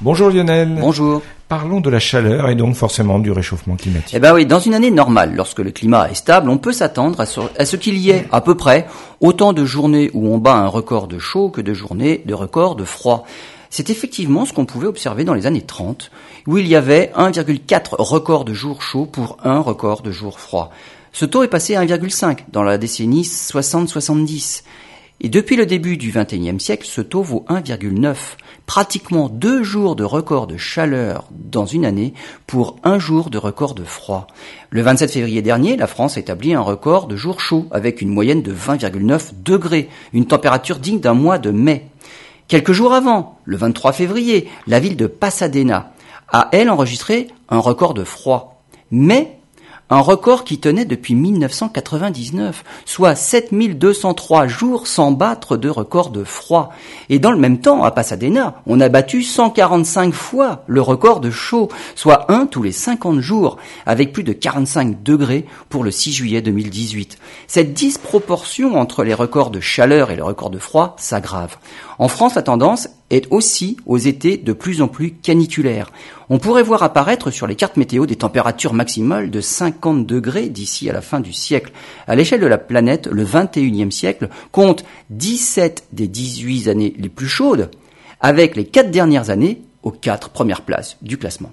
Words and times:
Bonjour 0.00 0.30
Lionel. 0.30 0.76
Bonjour. 0.80 1.22
Parlons 1.48 1.80
de 1.80 1.90
la 1.90 1.98
chaleur 1.98 2.48
et 2.48 2.54
donc 2.54 2.76
forcément 2.76 3.18
du 3.18 3.32
réchauffement 3.32 3.74
climatique. 3.74 4.14
Eh 4.14 4.20
ben 4.20 4.32
oui, 4.32 4.46
dans 4.46 4.60
une 4.60 4.74
année 4.74 4.92
normale, 4.92 5.34
lorsque 5.34 5.58
le 5.58 5.72
climat 5.72 6.08
est 6.08 6.14
stable, 6.14 6.48
on 6.50 6.56
peut 6.56 6.72
s'attendre 6.72 7.20
à 7.20 7.26
ce, 7.26 7.74
qu'il 7.74 7.98
y 7.98 8.10
ait 8.10 8.28
à 8.30 8.40
peu 8.40 8.54
près 8.54 8.86
autant 9.20 9.52
de 9.52 9.64
journées 9.64 10.12
où 10.14 10.28
on 10.28 10.38
bat 10.38 10.54
un 10.54 10.68
record 10.68 11.08
de 11.08 11.18
chaud 11.18 11.48
que 11.48 11.60
de 11.60 11.74
journées 11.74 12.22
de 12.26 12.34
record 12.34 12.76
de 12.76 12.84
froid. 12.84 13.26
C'est 13.70 13.90
effectivement 13.90 14.44
ce 14.44 14.52
qu'on 14.52 14.66
pouvait 14.66 14.86
observer 14.86 15.24
dans 15.24 15.34
les 15.34 15.46
années 15.46 15.62
30, 15.62 16.12
où 16.46 16.58
il 16.58 16.68
y 16.68 16.76
avait 16.76 17.10
1,4 17.16 17.96
record 17.98 18.44
de 18.44 18.54
jours 18.54 18.82
chauds 18.82 19.06
pour 19.06 19.38
un 19.42 19.58
record 19.58 20.02
de 20.02 20.12
jours 20.12 20.38
froids. 20.38 20.70
Ce 21.12 21.24
taux 21.24 21.42
est 21.42 21.48
passé 21.48 21.74
à 21.74 21.84
1,5 21.84 22.44
dans 22.52 22.62
la 22.62 22.78
décennie 22.78 23.22
60-70. 23.22 24.62
Et 25.20 25.28
depuis 25.28 25.56
le 25.56 25.66
début 25.66 25.96
du 25.96 26.12
XXIe 26.12 26.60
siècle, 26.60 26.86
ce 26.88 27.00
taux 27.00 27.24
vaut 27.24 27.44
1,9, 27.48 28.14
pratiquement 28.66 29.28
deux 29.28 29.64
jours 29.64 29.96
de 29.96 30.04
record 30.04 30.46
de 30.46 30.56
chaleur 30.56 31.24
dans 31.32 31.66
une 31.66 31.84
année 31.84 32.14
pour 32.46 32.76
un 32.84 33.00
jour 33.00 33.28
de 33.28 33.36
record 33.36 33.74
de 33.74 33.82
froid. 33.82 34.28
Le 34.70 34.80
27 34.80 35.10
février 35.10 35.42
dernier, 35.42 35.76
la 35.76 35.88
France 35.88 36.16
a 36.16 36.20
établi 36.20 36.54
un 36.54 36.60
record 36.60 37.08
de 37.08 37.16
jours 37.16 37.40
chauds 37.40 37.66
avec 37.72 38.00
une 38.00 38.10
moyenne 38.10 38.42
de 38.42 38.54
20,9 38.54 39.42
degrés, 39.42 39.88
une 40.12 40.26
température 40.26 40.78
digne 40.78 41.00
d'un 41.00 41.14
mois 41.14 41.38
de 41.38 41.50
mai. 41.50 41.88
Quelques 42.46 42.72
jours 42.72 42.94
avant, 42.94 43.40
le 43.44 43.56
23 43.56 43.92
février, 43.92 44.48
la 44.68 44.78
ville 44.78 44.96
de 44.96 45.08
Pasadena 45.08 45.92
a, 46.28 46.48
elle, 46.52 46.70
enregistré 46.70 47.26
un 47.48 47.58
record 47.58 47.92
de 47.92 48.04
froid. 48.04 48.62
Mais 48.92 49.37
un 49.90 50.00
record 50.00 50.44
qui 50.44 50.58
tenait 50.58 50.84
depuis 50.84 51.14
1999, 51.14 52.64
soit 52.84 53.14
7203 53.14 54.46
jours 54.46 54.86
sans 54.86 55.12
battre 55.12 55.56
de 55.56 55.68
record 55.68 56.10
de 56.10 56.24
froid. 56.24 56.70
Et 57.08 57.18
dans 57.18 57.30
le 57.30 57.38
même 57.38 57.60
temps, 57.60 57.84
à 57.84 57.90
Pasadena, 57.90 58.62
on 58.66 58.80
a 58.80 58.88
battu 58.88 59.22
145 59.22 60.12
fois 60.12 60.64
le 60.66 60.80
record 60.80 61.20
de 61.20 61.30
chaud, 61.30 61.68
soit 61.94 62.30
un 62.30 62.46
tous 62.46 62.62
les 62.62 62.72
50 62.72 63.20
jours, 63.20 63.56
avec 63.86 64.12
plus 64.12 64.24
de 64.24 64.32
45 64.32 65.02
degrés 65.02 65.46
pour 65.68 65.84
le 65.84 65.90
6 65.90 66.12
juillet 66.12 66.42
2018. 66.42 67.18
Cette 67.46 67.72
disproportion 67.72 68.78
entre 68.78 69.04
les 69.04 69.14
records 69.14 69.50
de 69.50 69.60
chaleur 69.60 70.10
et 70.10 70.16
les 70.16 70.22
records 70.22 70.50
de 70.50 70.58
froid 70.58 70.96
s'aggrave. 70.98 71.56
En 71.98 72.08
France, 72.08 72.34
la 72.34 72.42
tendance 72.42 72.88
est 73.10 73.26
aussi 73.30 73.76
aux 73.86 73.98
étés 73.98 74.36
de 74.36 74.52
plus 74.52 74.82
en 74.82 74.88
plus 74.88 75.12
caniculaires. 75.12 75.92
On 76.28 76.38
pourrait 76.38 76.62
voir 76.62 76.82
apparaître 76.82 77.30
sur 77.30 77.46
les 77.46 77.54
cartes 77.54 77.76
météo 77.76 78.06
des 78.06 78.16
températures 78.16 78.74
maximales 78.74 79.30
de 79.30 79.40
50 79.40 80.06
degrés 80.06 80.48
d'ici 80.48 80.90
à 80.90 80.92
la 80.92 81.00
fin 81.00 81.20
du 81.20 81.32
siècle. 81.32 81.72
À 82.06 82.16
l'échelle 82.16 82.40
de 82.40 82.46
la 82.46 82.58
planète, 82.58 83.06
le 83.06 83.24
21e 83.24 83.90
siècle 83.90 84.28
compte 84.52 84.84
17 85.10 85.88
des 85.92 86.08
18 86.08 86.68
années 86.68 86.94
les 86.98 87.08
plus 87.08 87.28
chaudes, 87.28 87.70
avec 88.20 88.56
les 88.56 88.64
quatre 88.64 88.90
dernières 88.90 89.30
années 89.30 89.62
aux 89.82 89.90
quatre 89.92 90.30
premières 90.30 90.62
places 90.62 90.96
du 91.02 91.16
classement. 91.18 91.52